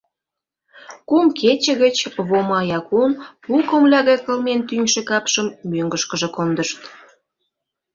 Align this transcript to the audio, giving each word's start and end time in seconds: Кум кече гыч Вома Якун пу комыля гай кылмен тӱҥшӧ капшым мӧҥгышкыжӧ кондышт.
Кум 1.07 1.25
кече 1.39 1.73
гыч 1.83 1.97
Вома 2.29 2.59
Якун 2.77 3.11
пу 3.43 3.53
комыля 3.69 3.99
гай 4.07 4.19
кылмен 4.25 4.59
тӱҥшӧ 4.67 5.01
капшым 5.09 5.47
мӧҥгышкыжӧ 5.71 6.27
кондышт. 6.35 6.79